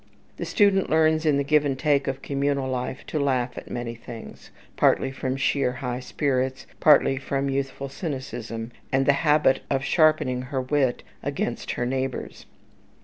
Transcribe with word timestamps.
The 0.37 0.45
student 0.45 0.89
learns 0.89 1.27
in 1.27 1.37
the 1.37 1.43
give 1.43 1.63
and 1.63 1.77
take 1.77 2.07
of 2.07 2.23
communal 2.23 2.67
life 2.67 3.05
to 3.05 3.19
laugh 3.19 3.55
at 3.55 3.69
many 3.69 3.93
things, 3.93 4.49
partly 4.75 5.11
from 5.11 5.37
sheer 5.37 5.73
high 5.73 5.99
spirits, 5.99 6.65
partly 6.79 7.17
from 7.17 7.51
youthful 7.51 7.87
cynicism, 7.87 8.71
and 8.91 9.05
the 9.05 9.13
habit 9.21 9.59
of 9.69 9.83
sharpening 9.85 10.41
her 10.49 10.59
wit 10.61 11.03
against 11.21 11.73
her 11.73 11.85
neighbour's. 11.85 12.47